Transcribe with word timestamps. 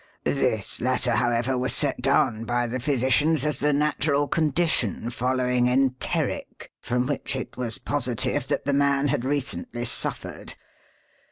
This 0.23 0.81
latter, 0.81 1.11
however, 1.11 1.59
was 1.59 1.75
set 1.75 2.01
down 2.01 2.43
by 2.43 2.65
the 2.65 2.79
physicians 2.79 3.45
as 3.45 3.59
the 3.59 3.71
natural 3.71 4.27
condition 4.27 5.11
following 5.11 5.67
enteric, 5.69 6.71
from 6.81 7.05
which 7.05 7.35
it 7.35 7.55
was 7.55 7.77
positive 7.77 8.47
that 8.47 8.65
the 8.65 8.73
man 8.73 9.09
had 9.09 9.23
recently 9.25 9.85
suffered. 9.85 10.55